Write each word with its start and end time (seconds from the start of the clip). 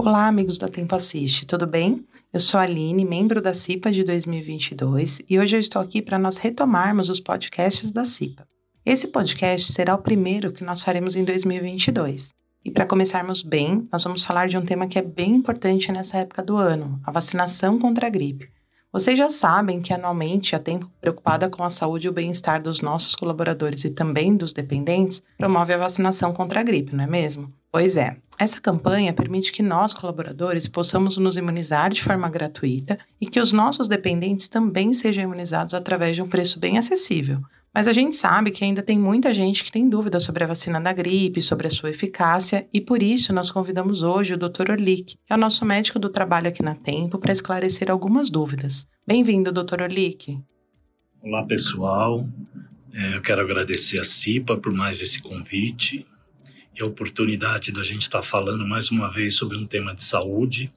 Olá, 0.00 0.28
amigos 0.28 0.58
da 0.58 0.68
Tempo 0.68 0.94
Assiste, 0.94 1.44
tudo 1.44 1.66
bem? 1.66 2.06
Eu 2.32 2.38
sou 2.38 2.60
a 2.60 2.62
Aline, 2.62 3.04
membro 3.04 3.42
da 3.42 3.52
CIPA 3.52 3.90
de 3.90 4.04
2022, 4.04 5.22
e 5.28 5.40
hoje 5.40 5.56
eu 5.56 5.60
estou 5.60 5.82
aqui 5.82 6.00
para 6.00 6.16
nós 6.20 6.36
retomarmos 6.36 7.10
os 7.10 7.18
podcasts 7.18 7.90
da 7.90 8.04
CIPA. 8.04 8.46
Esse 8.86 9.08
podcast 9.08 9.72
será 9.72 9.96
o 9.96 9.98
primeiro 9.98 10.52
que 10.52 10.62
nós 10.62 10.82
faremos 10.82 11.16
em 11.16 11.24
2022. 11.24 12.32
E 12.64 12.70
para 12.70 12.86
começarmos 12.86 13.42
bem, 13.42 13.88
nós 13.90 14.04
vamos 14.04 14.22
falar 14.22 14.46
de 14.46 14.56
um 14.56 14.64
tema 14.64 14.86
que 14.86 15.00
é 15.00 15.02
bem 15.02 15.34
importante 15.34 15.90
nessa 15.90 16.18
época 16.18 16.44
do 16.44 16.56
ano: 16.56 17.00
a 17.02 17.10
vacinação 17.10 17.76
contra 17.76 18.06
a 18.06 18.10
gripe. 18.10 18.48
Vocês 18.92 19.18
já 19.18 19.28
sabem 19.30 19.82
que 19.82 19.92
anualmente 19.92 20.54
a 20.54 20.60
Tempo, 20.60 20.88
preocupada 21.00 21.50
com 21.50 21.64
a 21.64 21.70
saúde 21.70 22.06
e 22.06 22.10
o 22.10 22.12
bem-estar 22.12 22.62
dos 22.62 22.80
nossos 22.80 23.16
colaboradores 23.16 23.82
e 23.82 23.90
também 23.90 24.36
dos 24.36 24.52
dependentes, 24.52 25.20
promove 25.36 25.72
a 25.72 25.78
vacinação 25.78 26.32
contra 26.32 26.60
a 26.60 26.62
gripe, 26.62 26.94
não 26.94 27.02
é 27.02 27.06
mesmo? 27.08 27.52
Pois 27.70 27.96
é, 27.96 28.16
essa 28.38 28.60
campanha 28.60 29.12
permite 29.12 29.50
que 29.50 29.62
nós, 29.62 29.92
colaboradores, 29.92 30.68
possamos 30.68 31.16
nos 31.16 31.36
imunizar 31.36 31.90
de 31.90 32.02
forma 32.02 32.28
gratuita 32.28 32.98
e 33.20 33.26
que 33.26 33.40
os 33.40 33.50
nossos 33.50 33.88
dependentes 33.88 34.46
também 34.46 34.92
sejam 34.92 35.24
imunizados 35.24 35.74
através 35.74 36.14
de 36.14 36.22
um 36.22 36.28
preço 36.28 36.58
bem 36.58 36.78
acessível. 36.78 37.40
Mas 37.74 37.86
a 37.86 37.92
gente 37.92 38.16
sabe 38.16 38.50
que 38.50 38.64
ainda 38.64 38.82
tem 38.82 38.98
muita 38.98 39.34
gente 39.34 39.62
que 39.62 39.72
tem 39.72 39.88
dúvidas 39.88 40.22
sobre 40.22 40.44
a 40.44 40.46
vacina 40.46 40.80
da 40.80 40.92
gripe, 40.92 41.42
sobre 41.42 41.66
a 41.66 41.70
sua 41.70 41.90
eficácia, 41.90 42.66
e 42.72 42.80
por 42.80 43.02
isso 43.02 43.32
nós 43.32 43.50
convidamos 43.50 44.02
hoje 44.02 44.34
o 44.34 44.38
Dr. 44.38 44.70
Orlik, 44.70 45.16
que 45.16 45.32
é 45.32 45.34
o 45.34 45.38
nosso 45.38 45.64
médico 45.64 45.98
do 45.98 46.08
trabalho 46.08 46.48
aqui 46.48 46.62
na 46.62 46.74
Tempo, 46.74 47.18
para 47.18 47.32
esclarecer 47.32 47.90
algumas 47.90 48.30
dúvidas. 48.30 48.86
Bem-vindo, 49.06 49.52
Dr. 49.52 49.82
Orlik. 49.82 50.40
Olá, 51.20 51.44
pessoal. 51.44 52.26
É, 52.94 53.16
eu 53.16 53.20
quero 53.20 53.42
agradecer 53.42 53.98
a 53.98 54.04
CIPA 54.04 54.56
por 54.56 54.72
mais 54.72 55.00
esse 55.00 55.20
convite 55.20 56.06
e 56.78 56.82
a 56.82 56.86
oportunidade 56.86 57.72
da 57.72 57.82
gente 57.82 58.02
estar 58.02 58.22
falando 58.22 58.66
mais 58.66 58.90
uma 58.90 59.12
vez 59.12 59.34
sobre 59.34 59.56
um 59.56 59.66
tema 59.66 59.94
de 59.94 60.04
saúde 60.04 60.72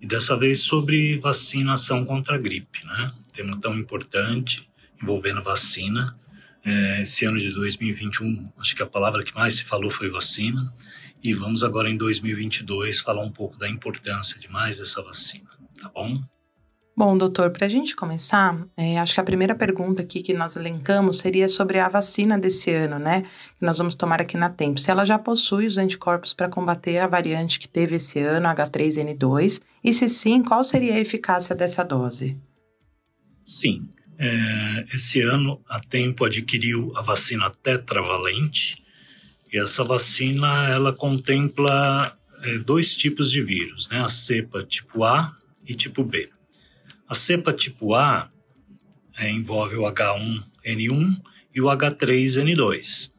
e 0.00 0.06
dessa 0.06 0.36
vez 0.36 0.60
sobre 0.60 1.18
vacinação 1.18 2.04
contra 2.04 2.34
a 2.34 2.38
gripe, 2.38 2.84
né? 2.84 3.12
Um 3.28 3.32
tema 3.32 3.60
tão 3.60 3.76
importante 3.78 4.68
envolvendo 5.02 5.42
vacina 5.42 6.18
é, 6.64 7.02
esse 7.02 7.24
ano 7.24 7.38
de 7.38 7.50
2021, 7.52 8.50
acho 8.58 8.74
que 8.74 8.82
a 8.82 8.86
palavra 8.86 9.22
que 9.22 9.34
mais 9.34 9.54
se 9.54 9.64
falou 9.64 9.90
foi 9.90 10.10
vacina, 10.10 10.72
e 11.22 11.32
vamos 11.32 11.62
agora 11.62 11.88
em 11.88 11.96
2022 11.96 13.00
falar 13.00 13.22
um 13.22 13.30
pouco 13.30 13.56
da 13.56 13.68
importância 13.68 14.38
de 14.38 14.50
mais 14.50 14.80
essa 14.80 15.02
vacina, 15.02 15.48
tá 15.80 15.88
bom? 15.88 16.22
Bom, 16.98 17.18
doutor, 17.18 17.50
para 17.50 17.66
a 17.66 17.68
gente 17.68 17.94
começar, 17.94 18.58
é, 18.74 18.98
acho 18.98 19.12
que 19.12 19.20
a 19.20 19.24
primeira 19.24 19.54
pergunta 19.54 20.00
aqui 20.00 20.22
que 20.22 20.32
nós 20.32 20.56
elencamos 20.56 21.18
seria 21.18 21.46
sobre 21.46 21.78
a 21.78 21.90
vacina 21.90 22.38
desse 22.38 22.70
ano, 22.70 22.98
né? 22.98 23.20
Que 23.58 23.66
nós 23.66 23.76
vamos 23.76 23.94
tomar 23.94 24.18
aqui 24.22 24.34
na 24.34 24.48
Tempo. 24.48 24.80
Se 24.80 24.90
ela 24.90 25.04
já 25.04 25.18
possui 25.18 25.66
os 25.66 25.76
anticorpos 25.76 26.32
para 26.32 26.48
combater 26.48 26.96
a 26.96 27.06
variante 27.06 27.58
que 27.58 27.68
teve 27.68 27.96
esse 27.96 28.18
ano, 28.20 28.48
H3N2, 28.48 29.60
e 29.84 29.92
se 29.92 30.08
sim, 30.08 30.42
qual 30.42 30.64
seria 30.64 30.94
a 30.94 30.98
eficácia 30.98 31.54
dessa 31.54 31.84
dose? 31.84 32.34
Sim, 33.44 33.90
é, 34.18 34.86
esse 34.94 35.20
ano, 35.20 35.60
a 35.68 35.78
Tempo 35.80 36.24
adquiriu 36.24 36.96
a 36.96 37.02
vacina 37.02 37.50
tetravalente, 37.50 38.82
e 39.52 39.58
essa 39.58 39.84
vacina 39.84 40.70
ela 40.70 40.94
contempla 40.94 42.16
é, 42.42 42.56
dois 42.56 42.94
tipos 42.94 43.30
de 43.30 43.42
vírus, 43.42 43.86
né? 43.90 44.00
a 44.00 44.08
cepa 44.08 44.64
tipo 44.64 45.04
A 45.04 45.36
e 45.68 45.74
tipo 45.74 46.02
B. 46.02 46.30
A 47.08 47.14
cepa 47.14 47.52
tipo 47.52 47.94
A 47.94 48.30
é, 49.16 49.30
envolve 49.30 49.76
o 49.76 49.82
H1N1 49.82 51.22
e 51.54 51.60
o 51.60 51.66
H3N2, 51.66 53.12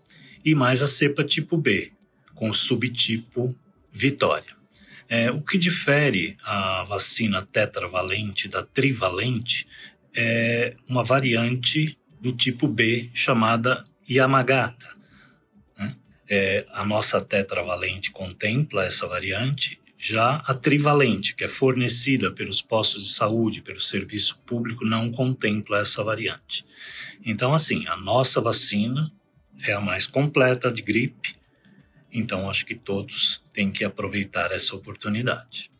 e 0.44 0.54
mais 0.54 0.82
a 0.82 0.88
cepa 0.88 1.24
tipo 1.24 1.58
B, 1.58 1.92
com 2.36 2.50
o 2.50 2.54
subtipo 2.54 3.56
Vitória. 3.92 4.56
É, 5.10 5.32
o 5.32 5.42
que 5.42 5.58
difere 5.58 6.38
a 6.44 6.84
vacina 6.84 7.42
tetravalente 7.42 8.48
da 8.48 8.62
trivalente 8.64 9.66
é 10.14 10.76
uma 10.88 11.04
variante 11.04 11.98
do 12.20 12.34
tipo 12.34 12.68
B 12.68 13.10
chamada 13.14 13.84
Yamagata. 14.10 14.90
Né? 15.78 15.96
É, 16.30 16.66
a 16.72 16.84
nossa 16.86 17.22
tetravalente 17.22 18.12
contempla 18.12 18.86
essa 18.86 19.08
variante, 19.08 19.80
já 19.98 20.44
a 20.46 20.54
trivalente, 20.54 21.36
que 21.36 21.44
é 21.44 21.48
fornecida 21.48 22.32
pelos 22.32 22.62
postos 22.62 23.06
de 23.06 23.14
saúde, 23.14 23.62
pelo 23.62 23.80
serviço 23.80 24.40
público, 24.46 24.86
não 24.86 25.12
contempla 25.12 25.80
essa 25.80 26.04
variante. 26.04 26.64
Então, 27.26 27.54
assim, 27.54 27.88
a 27.88 27.98
nossa 27.98 28.40
vacina 28.40 29.12
é 29.64 29.74
a 29.74 29.82
mais 29.82 30.06
completa 30.06 30.72
de 30.72 30.84
gripe, 30.84 31.36
então 32.12 32.50
acho 32.50 32.66
que 32.66 32.76
todos 32.76 33.44
têm 33.52 33.72
que 33.72 33.84
aproveitar 33.84 34.52
essa 34.52 34.76
oportunidade. 34.76 35.72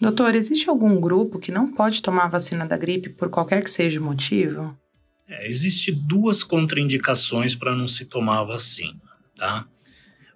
Doutor, 0.00 0.34
existe 0.34 0.68
algum 0.70 0.98
grupo 1.00 1.38
que 1.38 1.52
não 1.52 1.72
pode 1.72 2.00
tomar 2.00 2.24
a 2.24 2.28
vacina 2.28 2.64
da 2.64 2.76
gripe 2.76 3.10
por 3.10 3.28
qualquer 3.28 3.62
que 3.62 3.70
seja 3.70 4.00
o 4.00 4.04
motivo? 4.04 4.78
É, 5.26 5.46
existe 5.48 5.92
duas 5.92 6.42
contraindicações 6.42 7.54
para 7.54 7.74
não 7.74 7.86
se 7.86 8.06
tomar 8.06 8.40
a 8.40 8.44
vacina, 8.44 9.00
tá? 9.36 9.66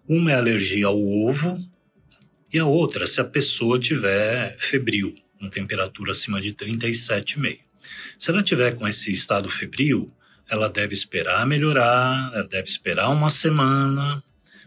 Uma 0.06 0.32
é 0.32 0.34
alergia 0.34 0.88
ao 0.88 0.98
ovo 0.98 1.64
e 2.52 2.58
a 2.58 2.66
outra 2.66 3.06
se 3.06 3.20
a 3.20 3.24
pessoa 3.24 3.78
tiver 3.78 4.56
febril, 4.58 5.14
com 5.38 5.48
temperatura 5.48 6.10
acima 6.10 6.40
de 6.40 6.52
37,5. 6.52 7.58
Se 8.18 8.30
ela 8.30 8.42
tiver 8.42 8.76
com 8.76 8.86
esse 8.86 9.12
estado 9.12 9.48
febril, 9.48 10.12
ela 10.48 10.68
deve 10.68 10.92
esperar 10.92 11.46
melhorar, 11.46 12.30
ela 12.34 12.46
deve 12.46 12.68
esperar 12.68 13.08
uma 13.08 13.30
semana 13.30 14.22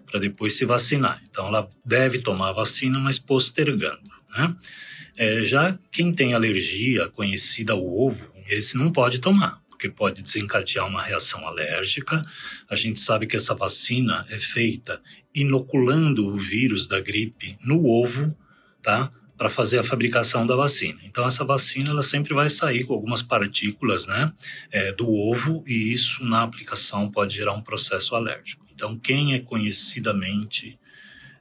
para 0.06 0.20
depois 0.20 0.58
se 0.58 0.66
vacinar. 0.66 1.22
Então 1.30 1.48
ela 1.48 1.70
deve 1.86 2.20
tomar 2.20 2.50
a 2.50 2.54
vacina, 2.54 3.00
mas 3.00 3.20
postergando. 3.20 4.10
Né? 4.36 4.56
É, 5.16 5.42
já 5.44 5.78
quem 5.92 6.12
tem 6.12 6.34
alergia 6.34 7.08
conhecida 7.10 7.74
ao 7.74 7.86
ovo, 7.86 8.34
esse 8.50 8.78
não 8.78 8.92
pode 8.92 9.20
tomar, 9.20 9.62
porque 9.76 9.90
pode 9.90 10.22
desencadear 10.22 10.88
uma 10.88 11.02
reação 11.02 11.46
alérgica. 11.46 12.22
A 12.70 12.76
gente 12.76 13.00
sabe 13.00 13.28
que 13.28 13.36
essa 13.36 13.54
vacina 13.54 14.26
é 14.30 14.40
feita 14.40 15.02
inoculando 15.34 16.26
o 16.26 16.38
vírus 16.38 16.88
da 16.88 17.00
gripe 17.00 17.58
no 17.62 17.86
ovo, 17.86 18.36
tá? 18.82 19.12
Para 19.38 19.50
fazer 19.50 19.80
a 19.80 19.84
fabricação 19.84 20.48
da 20.48 20.56
vacina. 20.56 21.00
Então, 21.04 21.28
essa 21.28 21.44
vacina 21.44 21.90
ela 21.90 22.02
sempre 22.02 22.34
vai 22.34 22.50
sair 22.50 22.86
com 22.86 22.94
algumas 22.94 23.22
partículas, 23.22 24.08
né? 24.08 24.32
É, 24.72 24.94
do 24.94 25.10
ovo, 25.10 25.62
e 25.68 25.92
isso 25.92 26.24
na 26.24 26.44
aplicação 26.44 27.12
pode 27.12 27.36
gerar 27.36 27.54
um 27.54 27.62
processo 27.62 28.16
alérgico. 28.16 28.66
Então, 28.74 28.98
quem 28.98 29.34
é 29.34 29.40
conhecidamente 29.40 30.80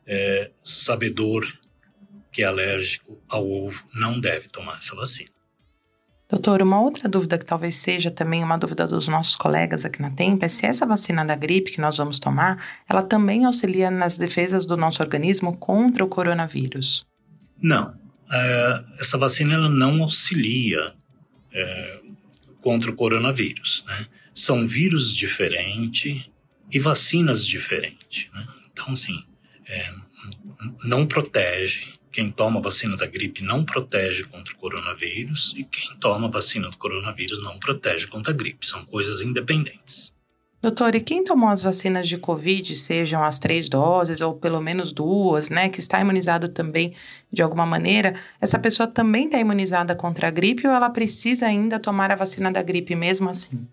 é, 0.06 0.50
sabedor 0.60 1.46
que 2.32 2.42
é 2.42 2.46
alérgico 2.46 3.22
ao 3.28 3.48
ovo 3.48 3.88
não 3.94 4.18
deve 4.18 4.48
tomar 4.48 4.78
essa 4.78 4.96
vacina. 4.96 5.33
Doutor, 6.34 6.62
uma 6.62 6.80
outra 6.80 7.08
dúvida 7.08 7.38
que 7.38 7.44
talvez 7.44 7.76
seja 7.76 8.10
também 8.10 8.42
uma 8.42 8.58
dúvida 8.58 8.88
dos 8.88 9.06
nossos 9.06 9.36
colegas 9.36 9.84
aqui 9.84 10.02
na 10.02 10.10
Tempo 10.10 10.44
é 10.44 10.48
se 10.48 10.66
essa 10.66 10.84
vacina 10.84 11.24
da 11.24 11.36
gripe 11.36 11.70
que 11.70 11.80
nós 11.80 11.96
vamos 11.96 12.18
tomar, 12.18 12.82
ela 12.88 13.02
também 13.02 13.44
auxilia 13.44 13.88
nas 13.88 14.18
defesas 14.18 14.66
do 14.66 14.76
nosso 14.76 15.00
organismo 15.00 15.56
contra 15.56 16.04
o 16.04 16.08
coronavírus. 16.08 17.06
Não, 17.62 17.94
é, 18.32 18.84
essa 18.98 19.16
vacina 19.16 19.54
ela 19.54 19.68
não 19.68 20.02
auxilia 20.02 20.94
é, 21.52 22.00
contra 22.60 22.90
o 22.90 22.96
coronavírus, 22.96 23.84
né? 23.86 24.06
São 24.34 24.66
vírus 24.66 25.14
diferentes 25.14 26.28
e 26.68 26.80
vacinas 26.80 27.46
diferentes, 27.46 28.28
né? 28.34 28.44
Então, 28.72 28.90
assim, 28.90 29.22
é, 29.68 29.88
não 30.82 31.06
protege 31.06 31.94
quem 32.14 32.30
toma 32.30 32.60
a 32.60 32.62
vacina 32.62 32.96
da 32.96 33.06
gripe 33.06 33.42
não 33.42 33.64
protege 33.64 34.22
contra 34.22 34.54
o 34.54 34.56
coronavírus 34.56 35.52
e 35.56 35.64
quem 35.64 35.96
toma 35.98 36.28
a 36.28 36.30
vacina 36.30 36.70
do 36.70 36.76
coronavírus 36.76 37.42
não 37.42 37.58
protege 37.58 38.06
contra 38.06 38.32
a 38.32 38.36
gripe. 38.36 38.64
São 38.64 38.86
coisas 38.86 39.20
independentes. 39.20 40.14
Doutor, 40.62 40.94
e 40.94 41.00
quem 41.00 41.24
tomou 41.24 41.48
as 41.48 41.64
vacinas 41.64 42.06
de 42.08 42.16
Covid, 42.16 42.76
sejam 42.76 43.24
as 43.24 43.40
três 43.40 43.68
doses 43.68 44.20
ou 44.20 44.32
pelo 44.32 44.60
menos 44.60 44.92
duas, 44.92 45.50
né, 45.50 45.68
que 45.68 45.80
está 45.80 46.00
imunizado 46.00 46.48
também 46.48 46.94
de 47.32 47.42
alguma 47.42 47.66
maneira, 47.66 48.14
essa 48.40 48.60
pessoa 48.60 48.86
também 48.86 49.26
está 49.26 49.40
imunizada 49.40 49.96
contra 49.96 50.28
a 50.28 50.30
gripe 50.30 50.68
ou 50.68 50.72
ela 50.72 50.90
precisa 50.90 51.46
ainda 51.46 51.80
tomar 51.80 52.12
a 52.12 52.16
vacina 52.16 52.50
da 52.52 52.62
gripe 52.62 52.94
mesmo 52.94 53.28
assim? 53.28 53.66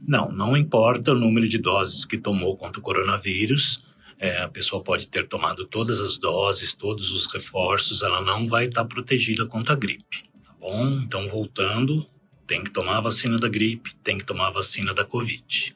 Não, 0.00 0.32
não 0.32 0.56
importa 0.56 1.12
o 1.12 1.14
número 1.14 1.46
de 1.46 1.58
doses 1.58 2.06
que 2.06 2.16
tomou 2.16 2.56
contra 2.56 2.80
o 2.80 2.82
coronavírus, 2.82 3.83
é, 4.18 4.42
a 4.42 4.48
pessoa 4.48 4.82
pode 4.82 5.08
ter 5.08 5.28
tomado 5.28 5.64
todas 5.66 6.00
as 6.00 6.16
doses, 6.18 6.74
todos 6.74 7.10
os 7.10 7.26
reforços, 7.26 8.02
ela 8.02 8.20
não 8.20 8.46
vai 8.46 8.66
estar 8.66 8.82
tá 8.82 8.88
protegida 8.88 9.46
contra 9.46 9.74
a 9.74 9.76
gripe, 9.76 10.24
tá 10.42 10.54
bom? 10.58 11.00
Então, 11.02 11.26
voltando, 11.28 12.06
tem 12.46 12.62
que 12.62 12.70
tomar 12.70 12.98
a 12.98 13.00
vacina 13.02 13.38
da 13.38 13.48
gripe, 13.48 13.94
tem 13.96 14.18
que 14.18 14.24
tomar 14.24 14.48
a 14.48 14.52
vacina 14.52 14.94
da 14.94 15.04
Covid. 15.04 15.74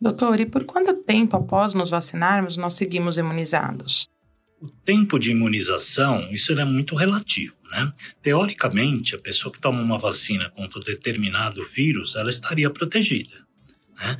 Doutor, 0.00 0.38
e 0.40 0.46
por 0.46 0.64
quanto 0.64 0.94
tempo 0.94 1.36
após 1.36 1.74
nos 1.74 1.90
vacinarmos 1.90 2.56
nós 2.56 2.74
seguimos 2.74 3.18
imunizados? 3.18 4.08
O 4.60 4.68
tempo 4.68 5.18
de 5.18 5.30
imunização, 5.30 6.28
isso 6.32 6.52
é 6.52 6.64
muito 6.64 6.96
relativo, 6.96 7.54
né? 7.70 7.92
Teoricamente, 8.22 9.14
a 9.14 9.18
pessoa 9.18 9.52
que 9.52 9.60
toma 9.60 9.80
uma 9.80 9.98
vacina 9.98 10.50
contra 10.50 10.80
um 10.80 10.82
determinado 10.82 11.64
vírus, 11.64 12.16
ela 12.16 12.30
estaria 12.30 12.70
protegida. 12.70 13.46
né? 14.00 14.18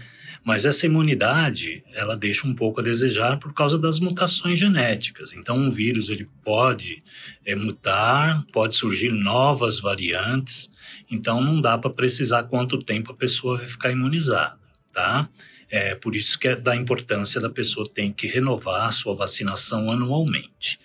Mas 0.49 0.65
essa 0.65 0.87
imunidade, 0.87 1.85
ela 1.93 2.17
deixa 2.17 2.49
um 2.49 2.55
pouco 2.55 2.81
a 2.81 2.83
desejar 2.83 3.39
por 3.39 3.53
causa 3.53 3.79
das 3.79 4.01
mutações 4.01 4.59
genéticas. 4.59 5.35
Então, 5.35 5.59
um 5.59 5.71
vírus 5.71 6.09
ele 6.09 6.27
pode 6.43 7.05
é, 7.45 7.55
mutar, 7.55 8.43
pode 8.51 8.75
surgir 8.75 9.13
novas 9.13 9.79
variantes. 9.79 10.73
Então, 11.11 11.43
não 11.43 11.61
dá 11.61 11.77
para 11.77 11.91
precisar 11.91 12.45
quanto 12.45 12.83
tempo 12.83 13.13
a 13.13 13.15
pessoa 13.15 13.59
vai 13.59 13.67
ficar 13.67 13.93
imunizada, 13.93 14.59
tá? 14.91 15.29
É 15.69 15.95
por 15.95 16.17
isso 16.17 16.39
que 16.39 16.49
é 16.49 16.57
da 16.57 16.75
importância 16.75 17.43
da 17.43 17.51
pessoa 17.51 17.87
ter 17.87 18.11
que 18.15 18.27
renovar 18.27 18.89
a 18.89 18.91
sua 18.91 19.15
vacinação 19.15 19.93
anualmente. 19.93 20.79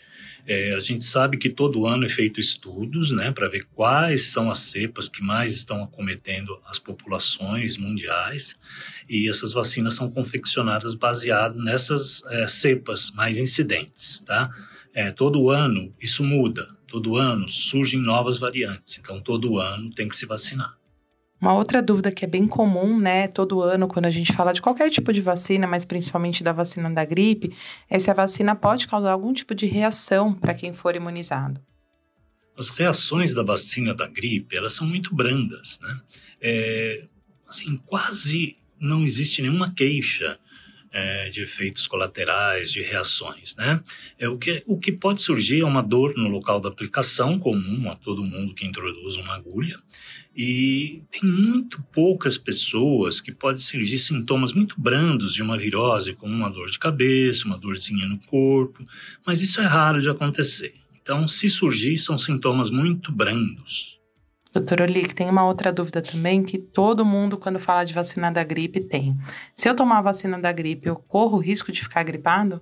É, 0.46 0.74
a 0.74 0.80
gente 0.80 1.06
sabe 1.06 1.38
que 1.38 1.50
todo 1.50 1.86
ano 1.86 2.06
é 2.06 2.10
feito 2.10 2.40
estudos, 2.40 3.12
né, 3.12 3.32
para 3.32 3.48
ver 3.48 3.66
quais 3.74 4.32
são 4.32 4.52
as 4.52 4.60
cepas 4.60 5.08
que 5.08 5.24
mais 5.24 5.54
estão 5.54 5.82
acometendo 5.82 6.60
as 6.66 6.78
populações 6.78 7.78
mundiais, 7.78 8.58
e 9.10 9.30
essas 9.30 9.54
vacinas 9.54 9.96
são 9.96 10.12
confeccionadas 10.12 10.96
baseado 10.96 11.56
nessas 11.56 12.24
é, 12.26 12.48
cepas 12.48 13.12
mais 13.12 13.38
incidentes, 13.38 14.20
tá? 14.20 14.50
É, 14.94 15.12
todo 15.12 15.50
ano 15.50 15.94
isso 16.00 16.24
muda, 16.24 16.68
todo 16.88 17.16
ano 17.16 17.48
surgem 17.50 18.02
novas 18.02 18.38
variantes, 18.38 18.98
então 18.98 19.22
todo 19.22 19.60
ano 19.60 19.90
tem 19.92 20.08
que 20.08 20.16
se 20.16 20.26
vacinar. 20.26 20.78
Uma 21.44 21.56
outra 21.56 21.82
dúvida 21.82 22.10
que 22.10 22.24
é 22.24 22.28
bem 22.28 22.48
comum, 22.48 22.98
né, 22.98 23.28
todo 23.28 23.62
ano, 23.62 23.86
quando 23.86 24.06
a 24.06 24.10
gente 24.10 24.32
fala 24.32 24.54
de 24.54 24.62
qualquer 24.62 24.90
tipo 24.90 25.12
de 25.12 25.20
vacina, 25.20 25.68
mas 25.68 25.84
principalmente 25.84 26.42
da 26.42 26.54
vacina 26.54 26.90
da 26.90 27.04
gripe, 27.04 27.54
é 27.90 28.00
se 28.00 28.10
a 28.10 28.14
vacina 28.14 28.56
pode 28.56 28.88
causar 28.88 29.12
algum 29.12 29.34
tipo 29.34 29.54
de 29.54 29.66
reação 29.66 30.34
para 30.34 30.54
quem 30.54 30.72
for 30.74 30.96
imunizado. 30.96 31.60
As 32.58 32.70
reações 32.70 33.34
da 33.34 33.44
vacina 33.44 33.94
da 33.94 34.08
gripe, 34.08 34.56
elas 34.56 34.72
são 34.72 34.88
muito 34.88 35.14
brandas, 35.14 35.82
né? 35.82 36.00
É, 36.42 37.08
assim, 37.46 37.76
quase 37.88 38.56
não 38.80 39.04
existe 39.04 39.42
nenhuma 39.42 39.70
queixa 39.74 40.40
é, 40.94 41.28
de 41.28 41.42
efeitos 41.42 41.88
colaterais, 41.88 42.72
de 42.72 42.82
reações, 42.84 43.56
né? 43.56 43.82
É, 44.20 44.30
o, 44.30 44.38
que, 44.38 44.64
o 44.68 44.78
que 44.78 44.92
pode 44.92 45.24
surgir 45.24 45.62
é 45.62 45.66
uma 45.66 45.82
dor 45.82 46.14
no 46.16 46.30
local 46.30 46.62
da 46.62 46.70
aplicação, 46.70 47.40
comum 47.40 47.90
a 47.90 47.96
todo 47.96 48.24
mundo 48.24 48.54
que 48.54 48.66
introduz 48.66 49.16
uma 49.16 49.34
agulha, 49.34 49.80
e 50.36 51.04
tem 51.12 51.30
muito 51.30 51.82
poucas 51.92 52.38
pessoas 52.38 53.20
que 53.20 53.32
podem 53.32 53.62
surgir 53.62 53.98
sintomas 53.98 54.54
muito 54.54 54.80
brandos 54.80 55.34
de 55.34 55.42
uma 55.42 55.58
virose, 55.58 56.14
como 56.14 56.34
uma 56.34 56.50
dor 56.50 56.70
de 56.70 56.78
cabeça, 56.78 57.46
uma 57.46 57.58
dorzinha 57.58 58.08
no 58.08 58.20
corpo, 58.20 58.86
mas 59.26 59.42
isso 59.42 59.60
é 59.62 59.66
raro 59.66 60.00
de 60.00 60.10
acontecer. 60.10 60.76
Então, 61.02 61.28
se 61.28 61.50
surgir, 61.50 61.98
são 61.98 62.18
sintomas 62.18 62.70
muito 62.70 63.12
brandos. 63.12 64.00
Doutor 64.54 64.82
Olic, 64.82 65.16
tem 65.16 65.28
uma 65.28 65.48
outra 65.48 65.74
dúvida 65.74 66.00
também 66.00 66.44
que 66.44 66.60
todo 66.60 67.04
mundo, 67.04 67.40
quando 67.40 67.58
fala 67.58 67.84
de 67.84 67.92
vacina 67.92 68.32
da 68.32 68.44
gripe, 68.44 68.80
tem. 68.80 69.18
Se 69.56 69.68
eu 69.68 69.76
tomar 69.76 69.98
a 69.98 70.04
vacina 70.04 70.40
da 70.40 70.52
gripe, 70.52 70.88
eu 70.88 70.96
corro 70.96 71.38
o 71.38 71.42
risco 71.42 71.72
de 71.72 71.82
ficar 71.82 72.04
gripado? 72.04 72.62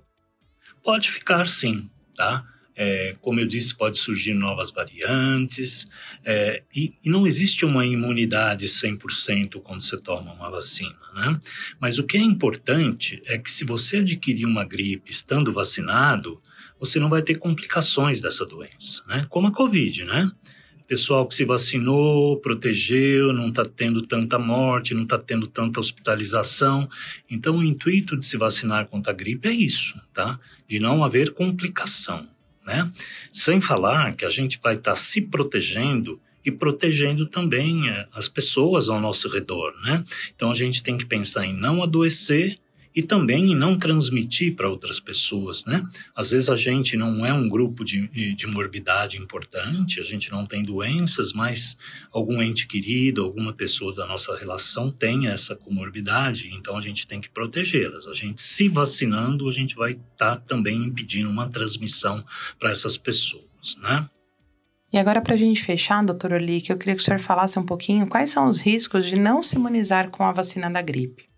Pode 0.82 1.10
ficar 1.10 1.46
sim, 1.46 1.90
tá? 2.16 2.46
É, 2.74 3.14
como 3.20 3.38
eu 3.38 3.46
disse, 3.46 3.76
pode 3.76 3.98
surgir 3.98 4.32
novas 4.32 4.70
variantes, 4.70 5.86
é, 6.24 6.62
e, 6.74 6.94
e, 7.04 7.10
não 7.10 7.26
existe 7.26 7.66
uma 7.66 7.84
imunidade 7.84 8.66
100% 8.66 9.60
quando 9.60 9.82
você 9.82 10.00
toma 10.00 10.32
uma 10.32 10.50
vacina, 10.50 10.96
né? 11.14 11.38
Mas 11.78 11.98
o 11.98 12.04
que 12.04 12.16
é 12.16 12.22
importante 12.22 13.22
é 13.26 13.36
que 13.36 13.52
se 13.52 13.66
você 13.66 13.98
adquirir 13.98 14.46
uma 14.46 14.64
gripe 14.64 15.10
estando 15.10 15.52
vacinado, 15.52 16.40
você 16.80 16.98
não 16.98 17.10
vai 17.10 17.20
ter 17.20 17.34
complicações 17.34 18.22
dessa 18.22 18.46
doença, 18.46 19.02
né? 19.06 19.26
Como 19.28 19.48
a 19.48 19.52
Covid, 19.52 20.06
né? 20.06 20.32
Pessoal 20.86 21.26
que 21.26 21.34
se 21.34 21.44
vacinou, 21.44 22.36
protegeu, 22.38 23.32
não 23.32 23.48
está 23.48 23.64
tendo 23.64 24.02
tanta 24.02 24.38
morte, 24.38 24.94
não 24.94 25.04
está 25.04 25.18
tendo 25.18 25.46
tanta 25.46 25.80
hospitalização. 25.80 26.88
Então, 27.30 27.56
o 27.56 27.64
intuito 27.64 28.16
de 28.16 28.26
se 28.26 28.36
vacinar 28.36 28.86
contra 28.86 29.12
a 29.12 29.16
gripe 29.16 29.48
é 29.48 29.52
isso, 29.52 30.00
tá? 30.12 30.38
De 30.68 30.78
não 30.78 31.02
haver 31.02 31.32
complicação, 31.32 32.26
né? 32.66 32.90
Sem 33.32 33.60
falar 33.60 34.14
que 34.14 34.24
a 34.24 34.30
gente 34.30 34.60
vai 34.62 34.74
estar 34.74 34.92
tá 34.92 34.96
se 34.96 35.28
protegendo 35.28 36.20
e 36.44 36.50
protegendo 36.50 37.26
também 37.26 37.88
eh, 37.88 38.06
as 38.12 38.28
pessoas 38.28 38.88
ao 38.88 39.00
nosso 39.00 39.28
redor, 39.28 39.72
né? 39.82 40.04
Então, 40.34 40.50
a 40.50 40.54
gente 40.54 40.82
tem 40.82 40.98
que 40.98 41.06
pensar 41.06 41.46
em 41.46 41.54
não 41.54 41.82
adoecer 41.82 42.58
e 42.94 43.02
também 43.02 43.52
em 43.52 43.54
não 43.54 43.78
transmitir 43.78 44.54
para 44.54 44.68
outras 44.68 45.00
pessoas, 45.00 45.64
né? 45.64 45.82
Às 46.14 46.30
vezes 46.30 46.48
a 46.48 46.56
gente 46.56 46.96
não 46.96 47.24
é 47.24 47.32
um 47.32 47.48
grupo 47.48 47.84
de, 47.84 48.06
de 48.34 48.46
morbidade 48.46 49.16
importante, 49.16 50.00
a 50.00 50.04
gente 50.04 50.30
não 50.30 50.44
tem 50.44 50.62
doenças, 50.62 51.32
mas 51.32 51.76
algum 52.12 52.42
ente 52.42 52.66
querido, 52.66 53.22
alguma 53.22 53.52
pessoa 53.52 53.94
da 53.94 54.06
nossa 54.06 54.36
relação 54.36 54.90
tem 54.90 55.28
essa 55.28 55.56
comorbidade, 55.56 56.50
então 56.52 56.76
a 56.76 56.80
gente 56.80 57.06
tem 57.06 57.20
que 57.20 57.30
protegê-las. 57.30 58.06
A 58.06 58.14
gente 58.14 58.42
se 58.42 58.68
vacinando, 58.68 59.48
a 59.48 59.52
gente 59.52 59.74
vai 59.74 59.92
estar 59.92 60.36
tá 60.36 60.36
também 60.36 60.76
impedindo 60.84 61.30
uma 61.30 61.48
transmissão 61.48 62.24
para 62.58 62.70
essas 62.70 62.96
pessoas, 62.98 63.76
né? 63.80 64.08
E 64.92 64.98
agora, 64.98 65.22
para 65.22 65.32
a 65.32 65.38
gente 65.38 65.62
fechar, 65.62 66.04
doutor 66.04 66.32
Olique, 66.32 66.70
eu 66.70 66.76
queria 66.76 66.94
que 66.94 67.00
o 67.00 67.04
senhor 67.04 67.18
falasse 67.18 67.58
um 67.58 67.64
pouquinho 67.64 68.06
quais 68.06 68.28
são 68.28 68.46
os 68.46 68.60
riscos 68.60 69.06
de 69.06 69.16
não 69.16 69.42
se 69.42 69.56
imunizar 69.56 70.10
com 70.10 70.22
a 70.22 70.32
vacina 70.32 70.68
da 70.68 70.82
gripe. 70.82 71.31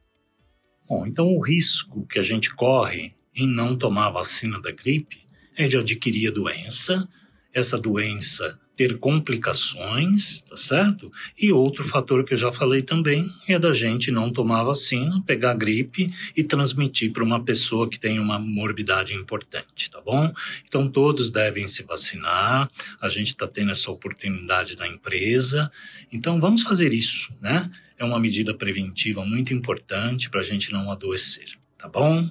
Bom, 0.88 1.06
então 1.06 1.34
o 1.34 1.40
risco 1.40 2.06
que 2.06 2.19
a 2.19 2.22
gente 2.22 2.54
corre 2.54 3.14
em 3.34 3.46
não 3.46 3.76
tomar 3.76 4.08
a 4.08 4.12
vacina 4.12 4.60
da 4.60 4.70
gripe 4.70 5.26
é 5.56 5.66
de 5.66 5.76
adquirir 5.76 6.28
a 6.28 6.34
doença, 6.34 7.08
essa 7.52 7.78
doença 7.78 8.60
ter 8.76 8.99
complicações, 8.99 10.43
tá 10.43 10.56
certo? 10.56 11.11
E 11.38 11.53
outro 11.53 11.85
fator 11.85 12.25
que 12.25 12.35
eu 12.35 12.38
já 12.38 12.50
falei 12.50 12.82
também 12.82 13.29
é 13.49 13.59
da 13.59 13.73
gente 13.73 14.11
não 14.11 14.31
tomar 14.31 14.65
vacina, 14.65 15.23
pegar 15.26 15.55
gripe 15.55 16.12
e 16.37 16.43
transmitir 16.43 17.12
para 17.12 17.23
uma 17.23 17.43
pessoa 17.43 17.88
que 17.88 17.99
tem 17.99 18.19
uma 18.19 18.38
morbidade 18.38 19.15
importante, 19.15 19.91
tá 19.91 20.00
bom? 20.00 20.32
Então 20.67 20.88
todos 20.88 21.31
devem 21.31 21.67
se 21.67 21.82
vacinar, 21.85 22.69
a 23.00 23.09
gente 23.09 23.29
está 23.29 23.47
tendo 23.47 23.71
essa 23.71 23.91
oportunidade 23.91 24.77
da 24.77 24.87
empresa, 24.88 25.70
então 26.12 26.41
vamos 26.41 26.62
fazer 26.62 26.93
isso, 26.93 27.32
né? 27.41 27.70
é 27.99 28.05
uma 28.05 28.19
medida 28.19 28.55
preventiva 28.55 29.25
muito 29.25 29.55
importante 29.55 30.29
para 30.29 30.41
a 30.41 30.44
gente 30.44 30.73
não 30.73 30.91
adoecer, 30.91 31.56
tá 31.79 31.88
bom? 31.88 32.29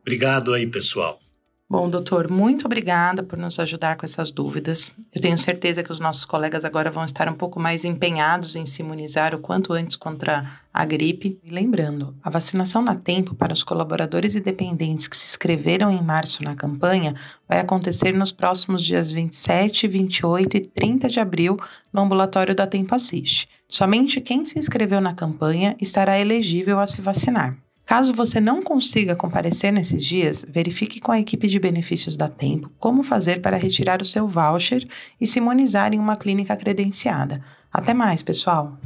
Obrigado 0.00 0.52
aí, 0.52 0.66
pessoal. 0.66 1.21
Bom, 1.72 1.88
doutor, 1.88 2.30
muito 2.30 2.66
obrigada 2.66 3.22
por 3.22 3.38
nos 3.38 3.58
ajudar 3.58 3.96
com 3.96 4.04
essas 4.04 4.30
dúvidas. 4.30 4.92
Eu 5.10 5.22
tenho 5.22 5.38
certeza 5.38 5.82
que 5.82 5.90
os 5.90 5.98
nossos 5.98 6.26
colegas 6.26 6.66
agora 6.66 6.90
vão 6.90 7.02
estar 7.02 7.30
um 7.30 7.34
pouco 7.34 7.58
mais 7.58 7.82
empenhados 7.82 8.54
em 8.56 8.66
se 8.66 8.82
imunizar 8.82 9.34
o 9.34 9.38
quanto 9.38 9.72
antes 9.72 9.96
contra 9.96 10.60
a 10.70 10.84
gripe. 10.84 11.40
E 11.42 11.48
lembrando, 11.48 12.14
a 12.22 12.28
vacinação 12.28 12.82
na 12.82 12.94
tempo 12.94 13.34
para 13.34 13.54
os 13.54 13.62
colaboradores 13.62 14.34
e 14.34 14.40
dependentes 14.40 15.08
que 15.08 15.16
se 15.16 15.26
inscreveram 15.26 15.90
em 15.90 16.02
março 16.02 16.44
na 16.44 16.54
campanha 16.54 17.14
vai 17.48 17.58
acontecer 17.58 18.12
nos 18.12 18.30
próximos 18.30 18.84
dias 18.84 19.10
27, 19.10 19.88
28 19.88 20.56
e 20.58 20.60
30 20.60 21.08
de 21.08 21.20
abril 21.20 21.56
no 21.90 22.02
ambulatório 22.02 22.54
da 22.54 22.66
Tempo 22.66 22.94
Assiste. 22.94 23.48
Somente 23.66 24.20
quem 24.20 24.44
se 24.44 24.58
inscreveu 24.58 25.00
na 25.00 25.14
campanha 25.14 25.74
estará 25.80 26.20
elegível 26.20 26.78
a 26.78 26.86
se 26.86 27.00
vacinar. 27.00 27.56
Caso 27.84 28.12
você 28.12 28.40
não 28.40 28.62
consiga 28.62 29.16
comparecer 29.16 29.72
nesses 29.72 30.04
dias, 30.04 30.46
verifique 30.48 31.00
com 31.00 31.12
a 31.12 31.18
equipe 31.18 31.48
de 31.48 31.58
benefícios 31.58 32.16
da 32.16 32.28
Tempo 32.28 32.70
como 32.78 33.02
fazer 33.02 33.42
para 33.42 33.56
retirar 33.56 34.00
o 34.00 34.04
seu 34.04 34.26
voucher 34.28 34.86
e 35.20 35.26
se 35.26 35.38
imunizar 35.38 35.92
em 35.92 35.98
uma 35.98 36.16
clínica 36.16 36.56
credenciada. 36.56 37.42
Até 37.72 37.92
mais, 37.92 38.22
pessoal! 38.22 38.78